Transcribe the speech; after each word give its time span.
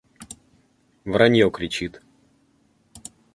Воронье 1.05 1.51
кричит. 1.51 2.01